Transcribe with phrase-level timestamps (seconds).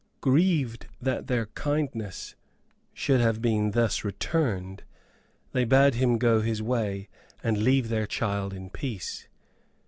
[0.19, 2.33] Grieved that their kindness
[2.91, 4.81] should have been thus returned,
[5.51, 7.07] they bade him go his way,
[7.43, 9.27] and leave their child in peace.